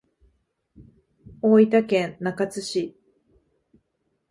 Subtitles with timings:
[1.43, 2.97] 大分県中津市